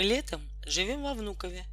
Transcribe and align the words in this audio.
Летом 0.00 0.48
живем 0.64 1.02
во 1.02 1.14
Внукове. 1.14 1.66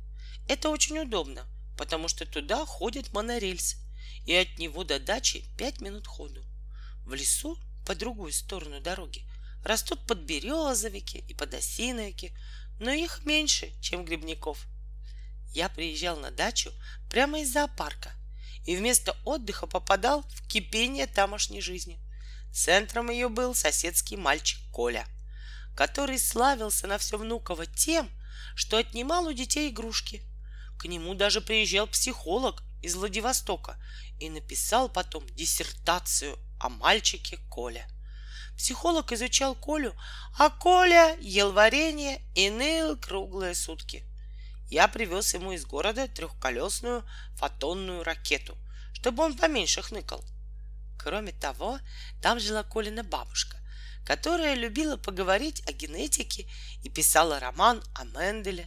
Это 0.48 0.70
очень 0.70 1.00
удобно, 1.00 1.46
потому 1.78 2.08
что 2.08 2.26
туда 2.26 2.66
ходит 2.66 3.14
монорельс, 3.14 3.78
и 4.26 4.34
от 4.34 4.58
него 4.58 4.84
до 4.84 5.00
дачи 5.00 5.46
пять 5.58 5.82
минут 5.82 6.08
ходу. 6.08 6.44
В 7.06 7.14
лесу, 7.14 7.58
по 7.86 7.96
другую 7.96 8.34
сторону 8.34 8.82
дороги, 8.82 9.24
растут 9.64 10.06
подберезовики 10.06 11.24
и 11.28 11.34
подосиновики, 11.34 12.34
но 12.80 12.92
их 12.92 13.26
меньше, 13.26 13.72
чем 13.82 14.06
грибников. 14.06 14.68
Я 15.54 15.70
приезжал 15.70 16.18
на 16.18 16.32
дачу 16.32 16.72
прямо 17.10 17.40
из 17.40 17.52
зоопарка 17.52 18.12
и 18.66 18.76
вместо 18.76 19.16
отдыха 19.24 19.66
попадал 19.66 20.24
в 20.24 20.48
кипение 20.48 21.08
тамошней 21.08 21.62
жизни. 21.62 22.00
Центром 22.54 23.10
ее 23.10 23.30
был 23.30 23.56
соседский 23.56 24.18
мальчик 24.18 24.60
Коля, 24.72 25.08
который 25.76 26.20
славился 26.20 26.88
на 26.88 26.98
все 26.98 27.18
Внуково 27.18 27.66
тем, 27.66 28.10
что 28.56 28.78
отнимал 28.78 29.26
у 29.26 29.34
детей 29.34 29.70
игрушки. 29.70 30.22
К 30.78 30.86
нему 30.86 31.14
даже 31.16 31.42
приезжал 31.42 31.88
психолог 31.88 32.64
из 32.82 32.96
Владивостока 32.96 33.78
и 34.20 34.30
написал 34.30 34.90
потом 34.90 35.26
диссертацию 35.36 36.38
о 36.60 36.70
мальчике 36.70 37.38
Коле. 37.50 37.88
Психолог 38.58 39.12
изучал 39.12 39.56
Колю, 39.56 39.94
а 40.38 40.50
Коля 40.50 41.16
ел 41.22 41.52
варенье 41.52 42.22
и 42.34 42.50
ныл 42.50 42.98
круглые 42.98 43.54
сутки. 43.54 44.04
Я 44.70 44.88
привез 44.88 45.34
ему 45.34 45.52
из 45.52 45.66
города 45.66 46.08
трехколесную 46.08 47.06
фотонную 47.36 48.04
ракету, 48.04 48.58
чтобы 48.94 49.24
он 49.24 49.38
поменьше 49.38 49.82
хныкал. 49.82 50.24
Кроме 50.98 51.32
того, 51.32 51.80
там 52.22 52.40
жила 52.40 52.64
Колина 52.64 53.04
бабушка, 53.04 53.57
которая 54.08 54.56
любила 54.56 54.96
поговорить 54.96 55.62
о 55.68 55.74
генетике 55.74 56.48
и 56.82 56.88
писала 56.88 57.42
роман 57.42 57.84
о 57.94 58.06
Менделе. 58.06 58.66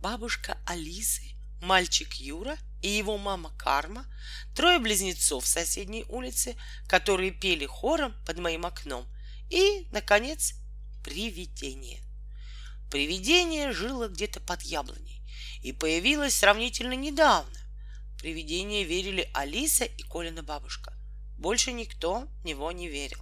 Бабушка 0.00 0.56
Алисы, 0.64 1.34
мальчик 1.60 2.14
Юра 2.14 2.56
и 2.80 2.88
его 2.88 3.18
мама 3.18 3.52
Карма, 3.58 4.06
трое 4.56 4.78
близнецов 4.78 5.44
в 5.44 5.46
соседней 5.46 6.06
улице, 6.08 6.56
которые 6.88 7.30
пели 7.30 7.66
хором 7.66 8.14
под 8.24 8.38
моим 8.38 8.64
окном— 8.64 9.06
и, 9.50 9.86
наконец, 9.92 10.54
привидение. 11.04 12.00
Привидение 12.90 13.72
жило 13.72 14.08
где-то 14.08 14.40
под 14.40 14.62
яблоней 14.62 15.20
и 15.60 15.72
появилось 15.72 16.34
сравнительно 16.34 16.94
недавно. 16.94 17.58
Привидение 18.18 18.84
верили 18.84 19.28
Алиса 19.34 19.84
и 19.84 20.02
Колина 20.04 20.42
бабушка. 20.42 20.94
Больше 21.36 21.72
никто 21.72 22.26
в 22.40 22.44
него 22.46 22.72
не 22.72 22.88
верил. 22.88 23.20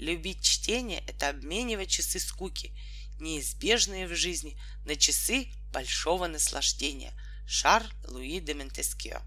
Любить 0.00 0.42
чтение— 0.42 1.04
это 1.06 1.28
обменивать 1.28 1.90
часы 1.90 2.18
скуки, 2.20 2.72
неизбежные 3.18 4.08
в 4.08 4.14
жизни, 4.14 4.58
на 4.86 4.96
часы 4.96 5.52
большого 5.74 6.26
наслаждения. 6.26 7.12
Шар 7.46 7.84
Луи 8.08 8.40
де 8.40 8.54
Монтескио. 8.54 9.20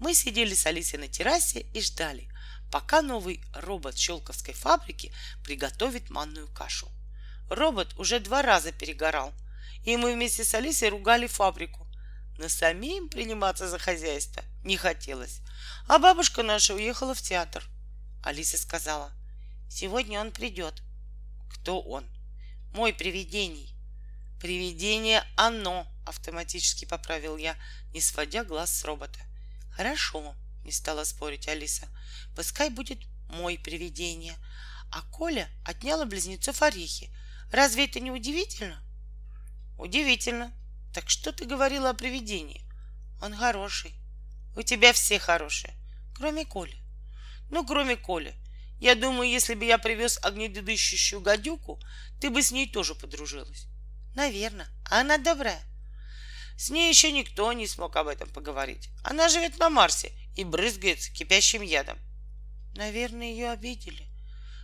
Мы 0.00 0.14
сидели 0.14 0.54
с 0.54 0.64
Алисой 0.64 0.98
на 0.98 1.08
террасе 1.08 1.60
и 1.74 1.82
ждали, 1.82 2.32
пока 2.72 3.02
новый 3.02 3.44
робот 3.52 3.98
Щелковской 3.98 4.54
фабрики 4.54 5.12
приготовит 5.44 6.08
манную 6.08 6.48
кашу. 6.48 6.88
Робот 7.50 7.92
уже 7.98 8.18
два 8.18 8.40
раза 8.40 8.72
перегорал, 8.72 9.34
и 9.84 9.98
мы 9.98 10.14
вместе 10.14 10.42
с 10.42 10.54
Алисой 10.54 10.88
ругали 10.88 11.26
фабрику. 11.26 11.86
Но 12.38 12.48
самим 12.48 13.10
приниматься 13.10 13.68
за 13.68 13.78
хозяйство 13.78 14.42
не 14.64 14.78
хотелось. 14.78 15.42
А 15.86 15.98
бабушка 15.98 16.42
наша 16.42 16.72
уехала 16.72 17.14
в 17.14 17.20
театр. 17.20 17.62
Алиса 18.22 18.56
сказала, 18.56 19.12
сегодня 19.68 20.20
он 20.20 20.32
придет. 20.32 20.82
Кто 21.50 21.80
он? 21.80 22.04
Мой 22.72 22.92
привидений. 22.92 23.74
Привидение 24.40 25.24
оно, 25.36 25.86
автоматически 26.04 26.84
поправил 26.84 27.36
я, 27.36 27.56
не 27.92 28.00
сводя 28.00 28.44
глаз 28.44 28.70
с 28.70 28.84
робота. 28.84 29.18
Хорошо, 29.72 30.34
не 30.64 30.72
стала 30.72 31.04
спорить 31.04 31.48
Алиса. 31.48 31.88
Пускай 32.34 32.70
будет 32.70 32.98
мой 33.28 33.58
привидение. 33.58 34.36
А 34.90 35.02
Коля 35.02 35.48
отняла 35.64 36.04
близнецов 36.04 36.62
орехи. 36.62 37.10
Разве 37.50 37.86
это 37.86 38.00
не 38.00 38.10
удивительно? 38.10 38.82
Удивительно. 39.78 40.52
Так 40.92 41.10
что 41.10 41.32
ты 41.32 41.44
говорила 41.44 41.90
о 41.90 41.94
привидении? 41.94 42.62
Он 43.20 43.34
хороший. 43.34 43.94
У 44.56 44.62
тебя 44.62 44.92
все 44.92 45.18
хорошие, 45.18 45.74
кроме 46.14 46.44
Коли. 46.44 46.76
Ну, 47.50 47.66
кроме 47.66 47.96
Коли. 47.96 48.34
Я 48.78 48.94
думаю, 48.94 49.30
если 49.30 49.54
бы 49.54 49.64
я 49.64 49.78
привез 49.78 50.18
огнедыдыщущую 50.22 51.20
гадюку, 51.20 51.80
ты 52.20 52.30
бы 52.30 52.42
с 52.42 52.50
ней 52.50 52.68
тоже 52.68 52.94
подружилась. 52.94 53.66
Наверное. 54.14 54.68
А 54.90 55.00
она 55.00 55.18
добрая. 55.18 55.62
С 56.56 56.70
ней 56.70 56.88
еще 56.88 57.12
никто 57.12 57.52
не 57.52 57.66
смог 57.66 57.96
об 57.96 58.08
этом 58.08 58.28
поговорить. 58.30 58.88
Она 59.04 59.28
живет 59.28 59.58
на 59.58 59.68
Марсе 59.68 60.12
и 60.36 60.44
брызгается 60.44 61.12
кипящим 61.12 61.62
ядом. 61.62 61.98
Наверное, 62.74 63.26
ее 63.26 63.50
обидели. 63.50 64.06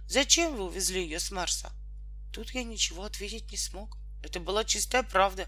Зачем 0.07 0.57
вы 0.57 0.65
увезли 0.65 1.03
ее 1.03 1.21
с 1.21 1.31
Марса? 1.31 1.73
Тут 2.33 2.51
я 2.53 2.65
ничего 2.65 3.05
ответить 3.05 3.51
не 3.51 3.59
смог. 3.59 3.97
Это 4.23 4.41
была 4.41 4.65
чистая 4.65 5.03
правда. 5.03 5.47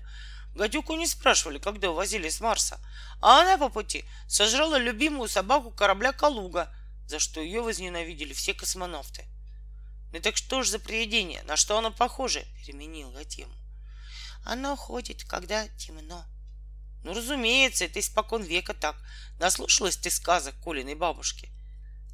Гадюку 0.54 0.94
не 0.96 1.06
спрашивали, 1.06 1.58
когда 1.58 1.90
увозили 1.90 2.28
с 2.28 2.40
Марса. 2.40 2.78
А 3.20 3.40
она 3.40 3.58
по 3.58 3.68
пути 3.68 4.04
сожрала 4.28 4.78
любимую 4.78 5.28
собаку 5.28 5.70
корабля 5.70 6.12
Калуга, 6.12 6.74
за 7.06 7.18
что 7.18 7.40
ее 7.40 7.60
возненавидели 7.60 8.32
все 8.32 8.54
космонавты. 8.54 9.24
Ну 10.12 10.20
так 10.20 10.36
что 10.36 10.62
ж 10.62 10.68
за 10.68 10.78
привидение? 10.78 11.42
На 11.42 11.56
что 11.56 11.76
оно 11.76 11.90
похоже? 11.90 12.44
Переменил 12.58 13.16
я 13.18 13.24
тему. 13.24 13.54
Оно 14.44 14.76
ходит, 14.76 15.24
когда 15.24 15.66
темно. 15.68 16.24
Ну, 17.02 17.12
разумеется, 17.12 17.84
это 17.84 18.00
испокон 18.00 18.42
века 18.42 18.74
так. 18.74 18.96
Наслушалась 19.38 19.96
ты 19.96 20.10
сказок 20.10 20.54
Колиной 20.62 20.94
бабушки. 20.94 21.50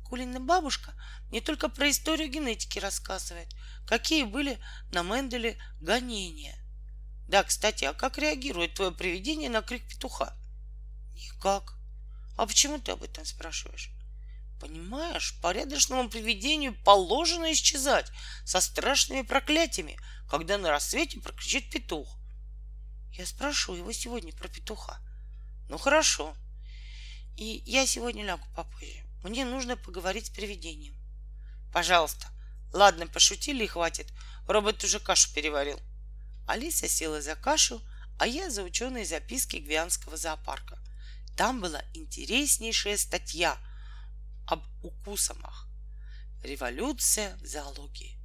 Колина 0.09 0.41
бабушка 0.41 0.95
не 1.31 1.41
только 1.41 1.69
про 1.69 1.89
историю 1.91 2.29
генетики 2.29 2.81
рассказывает, 2.81 3.49
какие 3.87 4.25
были 4.25 4.59
на 4.91 5.03
Менделе 5.03 5.57
гонения. 5.81 6.59
Да, 7.29 7.45
кстати, 7.45 7.85
а 7.85 7.93
как 7.93 8.19
реагирует 8.19 8.75
твое 8.75 8.91
привидение 8.91 9.49
на 9.49 9.63
крик 9.63 9.87
петуха? 9.89 10.37
Никак. 11.15 11.75
А 12.37 12.47
почему 12.47 12.81
ты 12.81 12.91
об 12.91 13.05
этом 13.05 13.25
спрашиваешь? 13.25 13.93
Понимаешь, 14.61 15.39
порядочному 15.41 16.11
привидению 16.11 16.75
положено 16.85 17.51
исчезать 17.51 18.13
со 18.45 18.61
страшными 18.61 19.23
проклятиями, 19.23 19.99
когда 20.29 20.59
на 20.59 20.69
рассвете 20.69 21.19
прокричит 21.19 21.71
петух. 21.71 22.19
Я 23.13 23.25
спрошу 23.25 23.75
его 23.75 23.91
сегодня 23.93 24.35
про 24.35 24.49
петуха. 24.49 25.01
Ну 25.71 25.79
хорошо. 25.79 26.37
И 27.39 27.63
я 27.65 27.87
сегодня 27.87 28.23
лягу 28.23 28.47
попозже. 28.55 29.03
Мне 29.25 29.47
нужно 29.47 29.79
поговорить 29.79 30.27
с 30.27 30.31
привидением. 30.31 30.95
Пожалуйста. 31.73 32.27
Ладно, 32.75 33.07
пошутили 33.07 33.65
и 33.65 33.67
хватит. 33.67 34.13
Робот 34.47 34.85
уже 34.85 35.01
кашу 35.01 35.33
переварил. 35.33 35.81
Алиса 36.47 36.87
села 36.87 37.23
за 37.23 37.35
кашу, 37.35 37.81
а 38.19 38.27
я 38.27 38.51
за 38.51 38.63
ученые 38.63 39.07
записки 39.07 39.57
Гвианского 39.57 40.19
зоопарка. 40.19 40.79
Там 41.37 41.63
была 41.63 41.83
интереснейшая 41.95 42.99
статья 42.99 43.59
об 44.51 44.63
укусомах. 44.83 45.69
Революция 46.43 47.37
в 47.37 47.47
зоологии. 47.47 48.19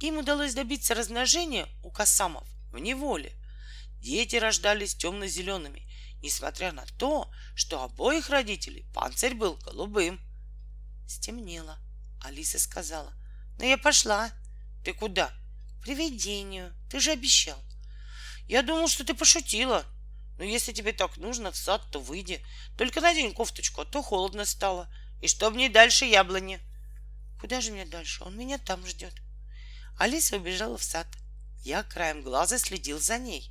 Им 0.00 0.18
удалось 0.18 0.54
добиться 0.54 0.94
размножения 0.94 1.68
у 1.82 1.90
косамов 1.90 2.46
в 2.72 2.78
неволе– 2.78 3.32
Дети 4.06 4.36
рождались 4.36 4.94
темно-зелеными, 4.94 5.84
несмотря 6.22 6.70
на 6.70 6.86
то, 6.96 7.28
что 7.54 7.82
обоих 7.82 8.30
родителей 8.30 8.86
панцирь 8.94 9.34
был 9.34 9.56
голубым. 9.56 10.20
Стемнело. 11.08 11.78
Алиса 12.22 12.60
сказала. 12.60 13.12
Но 13.58 13.64
я 13.64 13.76
пошла. 13.76 14.30
Ты 14.84 14.92
куда? 14.92 15.32
Привидению. 15.82 16.72
Ты 16.88 17.00
же 17.00 17.10
обещал. 17.10 17.60
Я 18.46 18.62
думал, 18.62 18.86
что 18.86 19.04
ты 19.04 19.12
пошутила. 19.12 19.84
Но 20.38 20.44
если 20.44 20.72
тебе 20.72 20.92
так 20.92 21.16
нужно 21.16 21.50
в 21.50 21.56
сад, 21.56 21.82
то 21.90 21.98
выйди. 21.98 22.44
Только 22.76 23.00
надень 23.00 23.32
кофточку, 23.32 23.80
а 23.80 23.84
то 23.86 24.02
холодно 24.02 24.44
стало. 24.44 24.88
И 25.20 25.28
чтоб 25.28 25.54
не 25.54 25.68
дальше 25.68 26.04
яблони. 26.04 26.60
Куда 27.40 27.60
же 27.60 27.72
мне 27.72 27.84
дальше? 27.84 28.24
Он 28.24 28.36
меня 28.36 28.58
там 28.58 28.86
ждет. 28.86 29.14
Алиса 29.98 30.36
убежала 30.36 30.76
в 30.76 30.84
сад. 30.84 31.06
Я 31.62 31.82
краем 31.82 32.22
глаза 32.22 32.58
следил 32.58 33.00
за 33.00 33.18
ней. 33.18 33.50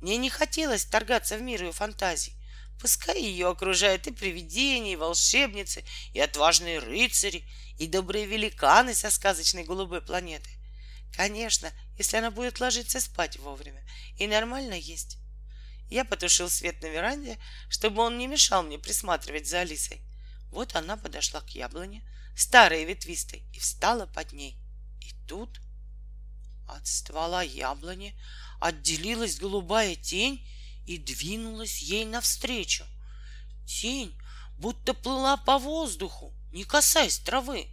Мне 0.00 0.16
не 0.16 0.30
хотелось 0.30 0.84
торгаться 0.84 1.38
в 1.38 1.42
мир 1.42 1.62
ее 1.62 1.72
фантазий. 1.72 2.34
Пускай 2.80 3.20
ее 3.20 3.48
окружают 3.48 4.06
и 4.06 4.12
привидения, 4.12 4.92
и 4.92 4.96
волшебницы, 4.96 5.84
и 6.12 6.20
отважные 6.20 6.78
рыцари, 6.78 7.48
и 7.78 7.86
добрые 7.86 8.26
великаны 8.26 8.94
со 8.94 9.10
сказочной 9.10 9.64
голубой 9.64 10.02
планеты. 10.02 10.50
Конечно, 11.16 11.72
если 11.96 12.18
она 12.18 12.30
будет 12.30 12.60
ложиться 12.60 13.00
спать 13.00 13.38
вовремя 13.38 13.82
и 14.18 14.26
нормально 14.26 14.74
есть. 14.74 15.18
Я 15.88 16.04
потушил 16.04 16.50
свет 16.50 16.82
на 16.82 16.86
веранде, 16.86 17.38
чтобы 17.68 18.02
он 18.02 18.18
не 18.18 18.26
мешал 18.26 18.62
мне 18.62 18.78
присматривать 18.78 19.46
за 19.46 19.60
Алисой. 19.60 20.02
Вот 20.50 20.74
она 20.76 20.96
подошла 20.96 21.40
к 21.40 21.50
яблоне, 21.50 22.02
старой 22.36 22.82
и 22.82 22.86
ветвистой, 22.86 23.44
и 23.52 23.58
встала 23.58 24.06
под 24.06 24.32
ней. 24.32 24.58
И 25.00 25.12
тут 25.26 25.60
от 26.68 26.86
ствола 26.86 27.42
яблони 27.42 28.14
отделилась 28.60 29.38
голубая 29.38 29.94
тень 29.94 30.46
и 30.86 30.98
двинулась 30.98 31.78
ей 31.78 32.04
навстречу. 32.04 32.84
Тень 33.66 34.16
будто 34.58 34.94
плыла 34.94 35.36
по 35.36 35.58
воздуху, 35.58 36.32
не 36.52 36.64
касаясь 36.64 37.18
травы. 37.18 37.68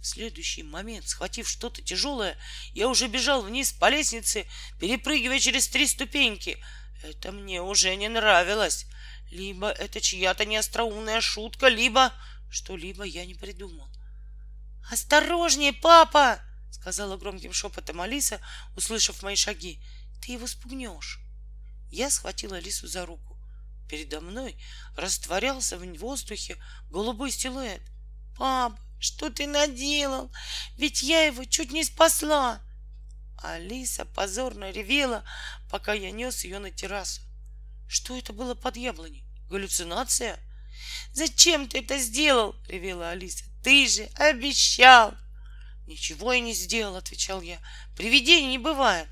В 0.00 0.06
следующий 0.06 0.62
момент, 0.62 1.06
схватив 1.06 1.48
что-то 1.48 1.82
тяжелое, 1.82 2.36
я 2.72 2.88
уже 2.88 3.06
бежал 3.06 3.42
вниз 3.42 3.72
по 3.72 3.90
лестнице, 3.90 4.46
перепрыгивая 4.78 5.38
через 5.38 5.68
три 5.68 5.86
ступеньки. 5.86 6.58
Это 7.02 7.32
мне 7.32 7.60
уже 7.60 7.94
не 7.96 8.08
нравилось. 8.08 8.86
Либо 9.30 9.70
это 9.70 10.00
чья-то 10.00 10.44
неостроумная 10.44 11.20
шутка, 11.20 11.68
либо 11.68 12.12
что-либо 12.50 13.04
я 13.04 13.24
не 13.24 13.34
придумал. 13.34 13.88
«Осторожнее, 14.90 15.72
папа!»— 15.72 16.40
сказала 16.72 17.16
громким 17.16 17.52
шепотом 17.52 18.00
Алиса, 18.00 18.40
услышав 18.76 19.22
мои 19.22 19.36
шаги. 19.36 19.80
«Ты 20.20 20.32
его 20.32 20.48
спугнешь!» 20.48 21.20
Я 21.90 22.10
схватила 22.10 22.56
Алису 22.56 22.88
за 22.88 23.06
руку. 23.06 23.36
Передо 23.88 24.20
мной 24.20 24.56
растворялся 24.96 25.78
в 25.78 25.98
воздухе 25.98 26.56
голубой 26.90 27.30
силуэт. 27.30 27.82
«Пап, 28.36 28.78
что 28.98 29.30
ты 29.30 29.46
наделал? 29.46 30.32
Ведь 30.76 31.02
я 31.02 31.22
его 31.22 31.44
чуть 31.44 31.70
не 31.70 31.84
спасла!» 31.84 32.60
Алиса 33.42 34.04
позорно 34.04 34.70
ревела, 34.70 35.24
пока 35.70 35.92
я 35.92 36.10
нес 36.10 36.44
ее 36.44 36.58
на 36.58 36.70
террасу. 36.70 37.22
Что 37.90 38.16
это 38.16 38.32
было 38.32 38.54
под 38.54 38.76
яблоней? 38.76 39.24
Галлюцинация? 39.48 40.38
«Зачем 41.12 41.66
ты 41.66 41.80
это 41.80 41.98
сделал?»— 41.98 42.54
ревела 42.68 43.10
Алиса. 43.10 43.44
«Ты 43.64 43.88
же 43.88 44.08
обещал!» 44.14 45.12
«Ничего 45.88 46.32
я 46.32 46.38
не 46.38 46.54
сделал»,— 46.54 46.94
отвечал 46.96 47.42
я. 47.42 47.58
«Привидений 47.96 48.48
не 48.48 48.58
бывает». 48.58 49.08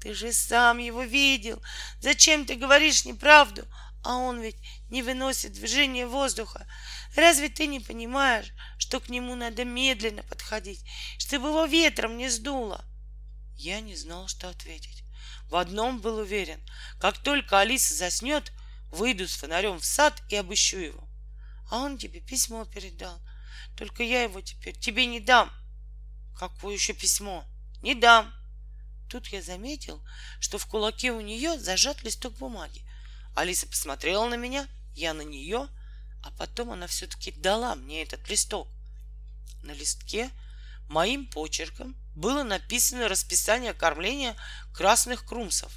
«Ты 0.00 0.14
же 0.14 0.32
сам 0.32 0.78
его 0.78 1.02
видел. 1.02 1.62
Зачем 2.00 2.46
ты 2.46 2.54
говоришь 2.54 3.04
неправду? 3.04 3.66
А 4.02 4.16
он 4.16 4.40
ведь 4.40 4.56
не 4.88 5.02
выносит 5.02 5.52
движения 5.52 6.06
воздуха. 6.06 6.66
Разве 7.14 7.50
ты 7.50 7.66
не 7.66 7.80
понимаешь, 7.80 8.52
что 8.78 9.00
к 9.00 9.10
нему 9.10 9.34
надо 9.34 9.66
медленно 9.66 10.22
подходить, 10.22 10.82
чтобы 11.18 11.48
его 11.48 11.66
ветром 11.66 12.16
не 12.16 12.30
сдуло?» 12.30 12.86
Я 13.54 13.82
не 13.82 13.94
знал, 13.94 14.28
что 14.28 14.48
ответить. 14.48 15.03
В 15.48 15.56
одном 15.56 16.00
был 16.00 16.18
уверен. 16.18 16.60
Как 16.98 17.18
только 17.18 17.60
Алиса 17.60 17.94
заснет, 17.94 18.52
выйду 18.90 19.28
с 19.28 19.34
фонарем 19.34 19.78
в 19.78 19.84
сад 19.84 20.22
и 20.28 20.36
обыщу 20.36 20.78
его. 20.78 21.08
А 21.70 21.78
он 21.78 21.98
тебе 21.98 22.20
письмо 22.20 22.64
передал. 22.64 23.20
Только 23.76 24.02
я 24.02 24.22
его 24.22 24.40
теперь 24.40 24.78
тебе 24.78 25.06
не 25.06 25.20
дам. 25.20 25.50
Какое 26.38 26.74
еще 26.74 26.92
письмо? 26.92 27.44
Не 27.82 27.94
дам. 27.94 28.32
Тут 29.08 29.28
я 29.28 29.42
заметил, 29.42 30.02
что 30.40 30.58
в 30.58 30.66
кулаке 30.66 31.12
у 31.12 31.20
нее 31.20 31.58
зажат 31.58 32.02
листок 32.02 32.34
бумаги. 32.38 32.82
Алиса 33.34 33.66
посмотрела 33.66 34.28
на 34.28 34.36
меня, 34.36 34.66
я 34.94 35.12
на 35.12 35.22
нее, 35.22 35.68
а 36.22 36.30
потом 36.32 36.70
она 36.70 36.86
все-таки 36.86 37.32
дала 37.32 37.74
мне 37.74 38.02
этот 38.02 38.28
листок. 38.28 38.68
На 39.62 39.72
листке 39.72 40.30
моим 40.88 41.26
почерком 41.26 41.96
было 42.14 42.42
написано 42.42 43.08
расписание 43.08 43.74
кормления 43.74 44.36
красных 44.72 45.24
крумсов. 45.24 45.72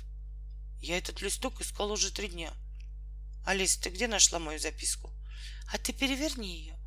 Я 0.80 0.98
этот 0.98 1.22
листок 1.22 1.62
искал 1.62 1.92
уже 1.92 2.12
три 2.12 2.28
дня. 2.28 2.54
Алиса, 3.46 3.82
ты 3.82 3.90
где 3.90 4.08
нашла 4.08 4.40
мою 4.40 4.60
записку? 4.60 5.12
А 5.72 5.78
ты 5.78 5.94
переверни 5.94 6.60
ее. 6.60 6.78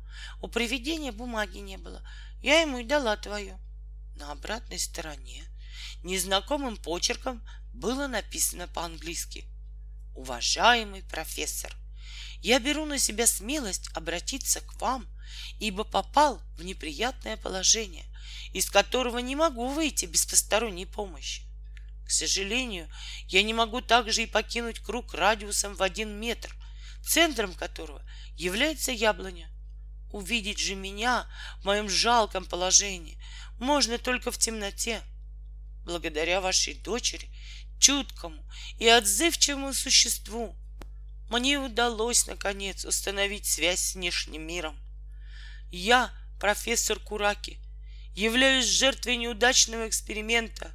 У 0.41 0.47
привидения 0.47 1.11
бумаги 1.11 1.57
не 1.57 1.77
было. 1.77 2.07
Я 2.41 2.61
ему 2.61 2.79
и 2.79 2.83
дала 2.83 3.17
твою. 3.17 3.59
На 4.15 4.31
обратной 4.31 4.79
стороне 4.79 5.43
незнакомым 6.03 6.77
почерком 6.77 7.45
было 7.73 8.07
написано 8.07 8.67
по-английски. 8.67 9.45
Уважаемый 10.15 11.03
профессор, 11.03 11.75
я 12.41 12.59
беру 12.59 12.85
на 12.85 12.97
себя 12.97 13.27
смелость 13.27 13.89
обратиться 13.93 14.61
к 14.61 14.79
вам, 14.81 15.07
ибо 15.59 15.83
попал 15.83 16.41
в 16.57 16.63
неприятное 16.63 17.37
положение, 17.37 18.05
из 18.53 18.69
которого 18.69 19.19
не 19.19 19.35
могу 19.35 19.67
выйти 19.69 20.05
без 20.05 20.25
посторонней 20.25 20.85
помощи. 20.85 21.43
К 22.05 22.11
сожалению, 22.11 22.89
я 23.27 23.41
не 23.41 23.53
могу 23.53 23.81
также 23.81 24.23
и 24.23 24.27
покинуть 24.27 24.79
круг 24.79 25.13
радиусом 25.13 25.75
в 25.75 25.81
один 25.81 26.19
метр, 26.19 26.53
центром 27.05 27.53
которого 27.53 28.05
является 28.35 28.91
яблоня. 28.91 29.49
Увидеть 30.11 30.59
же 30.59 30.75
меня 30.75 31.25
в 31.61 31.65
моем 31.65 31.89
жалком 31.89 32.45
положении 32.45 33.17
можно 33.59 33.97
только 33.97 34.31
в 34.31 34.37
темноте. 34.37 35.01
Благодаря 35.85 36.41
вашей 36.41 36.73
дочери, 36.73 37.29
чуткому 37.79 38.43
и 38.77 38.87
отзывчивому 38.87 39.73
существу, 39.73 40.55
мне 41.29 41.59
удалось, 41.59 42.27
наконец, 42.27 42.83
установить 42.83 43.45
связь 43.45 43.79
с 43.79 43.95
внешним 43.95 44.45
миром. 44.45 44.77
Я, 45.71 46.11
профессор 46.39 46.99
Кураки, 46.99 47.61
являюсь 48.15 48.65
жертвой 48.65 49.17
неудачного 49.17 49.87
эксперимента. 49.87 50.71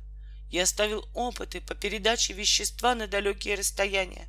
Я 0.48 0.62
оставил 0.62 1.08
опыты 1.14 1.60
по 1.60 1.74
передаче 1.74 2.32
вещества 2.32 2.94
на 2.94 3.06
далекие 3.06 3.56
расстояния. 3.56 4.28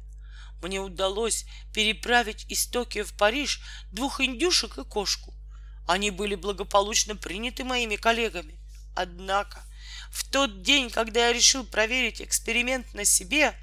Мне 0.61 0.79
удалось 0.79 1.45
переправить 1.73 2.45
из 2.49 2.65
Токио 2.67 3.05
в 3.05 3.13
Париж 3.13 3.61
двух 3.91 4.19
индюшек 4.21 4.77
и 4.77 4.83
кошку. 4.83 5.33
Они 5.87 6.11
были 6.11 6.35
благополучно 6.35 7.15
приняты 7.15 7.63
моими 7.63 7.95
коллегами. 7.95 8.59
Однако 8.95 9.63
в 10.11 10.27
тот 10.29 10.63
день, 10.63 10.89
когда 10.89 11.27
я 11.27 11.33
решил 11.33 11.65
проверить 11.65 12.21
эксперимент 12.21 12.93
на 12.93 13.05
себе, 13.05 13.53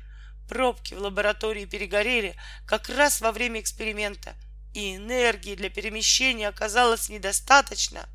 пробки 0.48 0.94
в 0.94 1.00
лаборатории 1.00 1.64
перегорели 1.64 2.36
как 2.66 2.88
раз 2.88 3.20
во 3.20 3.32
время 3.32 3.60
эксперимента, 3.60 4.36
и 4.72 4.96
энергии 4.96 5.54
для 5.54 5.70
перемещения 5.70 6.48
оказалось 6.48 7.08
недостаточно. 7.08 8.08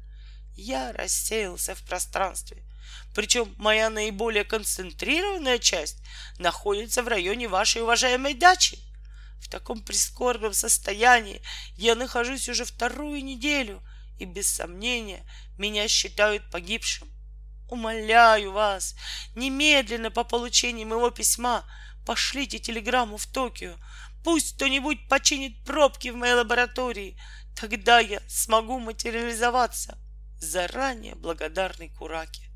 Я 0.62 0.92
рассеялся 0.92 1.74
в 1.74 1.82
пространстве. 1.84 2.62
Причем 3.16 3.56
моя 3.58 3.90
наиболее 3.90 4.44
концентрированная 4.44 5.58
часть 5.58 6.00
находится 6.38 7.02
в 7.02 7.08
районе 7.08 7.48
вашей 7.48 7.82
уважаемой 7.82 8.34
дачи. 8.34 8.78
В 9.40 9.48
таком 9.48 9.82
прискорбном 9.82 10.52
состоянии 10.52 11.42
я 11.78 11.96
нахожусь 11.96 12.50
уже 12.50 12.66
вторую 12.66 13.24
неделю, 13.24 13.82
и 14.20 14.26
без 14.26 14.50
сомнения 14.50 15.24
меня 15.58 15.88
считают 15.88 16.52
погибшим. 16.52 17.10
Умоляю 17.70 18.52
вас, 18.52 18.96
немедленно 19.36 20.12
по 20.12 20.26
получении 20.26 20.84
моего 20.84 21.10
письма 21.10 21.64
пошлите 22.06 22.60
телеграмму 22.60 23.16
в 23.16 23.26
Токио. 23.28 23.76
Пусть 24.26 24.58
кто-нибудь 24.58 25.08
починит 25.08 25.64
пробки 25.64 26.10
в 26.10 26.18
моей 26.18 26.34
лаборатории. 26.34 27.18
Тогда 27.56 28.00
я 28.00 28.22
смогу 28.28 28.78
материализоваться. 28.80 29.98
Заранее 30.40 31.16
благодарный 31.16 31.90
Кураке. 31.90 32.50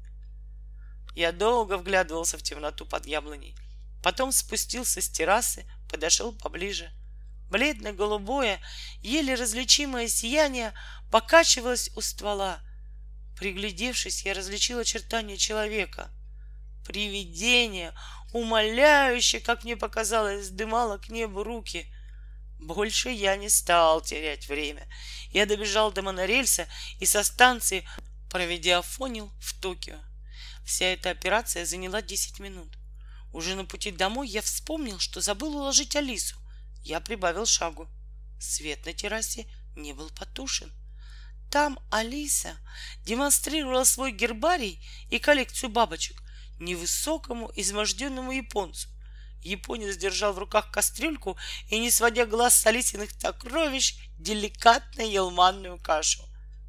Я 1.16 1.32
долго 1.32 1.78
вглядывался 1.78 2.38
в 2.38 2.44
темноту 2.44 2.86
под 2.86 3.06
яблоней. 3.06 3.56
Потом 4.02 4.32
спустился 4.32 5.02
с 5.02 5.10
террасы, 5.10 5.66
подошел 5.90 6.34
поближе. 6.34 6.92
Бледно-голубое, 7.50 8.60
еле 9.02 9.36
различимое 9.36 10.08
сияние 10.08 10.74
покачивалось 11.12 11.92
у 11.96 12.02
ствола. 12.02 12.60
Приглядевшись, 13.38 14.26
я 14.26 14.34
различил 14.34 14.80
очертания 14.80 15.38
человека. 15.38 16.10
Привидение, 16.88 17.94
умоляюще, 18.32 19.40
как 19.40 19.64
мне 19.64 19.78
показалось, 19.78 20.44
вздымало 20.46 20.98
к 20.98 21.10
небу 21.10 21.44
руки. 21.44 21.93
Больше 22.64 23.10
я 23.10 23.36
не 23.36 23.50
стал 23.50 24.02
терять 24.02 24.48
время. 24.48 24.88
Я 25.32 25.46
добежал 25.46 25.92
до 25.92 26.02
монорельса 26.02 26.66
и 27.00 27.06
со 27.06 27.22
станции, 27.24 27.86
проведя 28.30 28.82
фонил 28.82 29.34
в 29.42 29.60
Токио. 29.60 30.00
Вся 30.66 30.86
эта 30.86 31.10
операция 31.10 31.66
заняла 31.66 32.02
10 32.02 32.40
минут. 32.40 32.78
Уже 33.34 33.56
на 33.56 33.66
пути 33.66 33.92
домой 33.92 34.30
я 34.30 34.42
вспомнил, 34.42 34.98
что 35.00 35.20
забыл 35.20 35.58
уложить 35.58 35.98
Алису. 35.98 36.38
Я 36.84 37.02
прибавил 37.02 37.46
шагу. 37.46 37.90
Свет 38.40 38.86
на 38.86 38.94
террасе 38.94 39.46
не 39.76 39.92
был 39.92 40.10
потушен. 40.12 40.72
Там 41.52 41.78
Алиса 41.92 42.56
демонстрировала 43.04 43.84
свой 43.84 44.14
гербарий 44.14 44.82
и 45.10 45.20
коллекцию 45.20 45.70
бабочек 45.70 46.24
невысокому 46.60 47.52
изможденному 47.56 48.32
японцу. 48.32 48.88
Японец 49.44 49.98
держал 49.98 50.34
в 50.34 50.40
руках 50.40 50.72
кастрюльку 50.72 51.38
и, 51.68 51.80
не 51.80 51.92
сводя 51.92 52.26
глаз 52.26 52.56
с 52.56 52.66
Алисиных 52.66 53.12
сокровищ, 53.20 53.96
деликатно 54.18 55.02
ел 55.02 55.32
манную 55.32 55.78
кашу. 55.78 56.24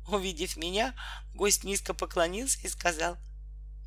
Увидев 0.08 0.56
меня, 0.56 0.94
гость 1.34 1.64
низко 1.64 1.94
поклонился 1.94 2.58
и 2.62 2.68
сказал— 2.68 3.16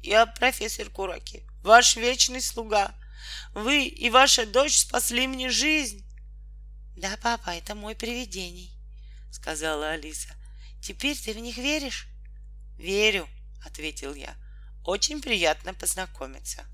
я 0.02 0.26
профессор 0.26 0.90
Кураки, 0.90 1.44
ваш 1.64 1.96
вечный 1.96 2.42
слуга. 2.42 2.94
Вы 3.54 3.88
и 3.88 4.10
ваша 4.10 4.46
дочь 4.46 4.78
спасли 4.78 5.28
мне 5.28 5.50
жизнь. 5.50 6.06
Да, 6.96 7.18
папа, 7.22 7.50
это 7.50 7.76
мой 7.76 7.96
привидений, 7.96 8.72
сказала 9.32 9.92
Алиса. 9.92 10.34
Теперь 10.82 11.18
ты 11.18 11.34
в 11.34 11.38
них 11.38 11.58
веришь? 11.58 12.08
Верю, 12.78 13.28
ответил 13.66 14.14
я. 14.14 14.36
Очень 14.86 15.22
приятно 15.22 15.74
познакомиться. 15.74 16.66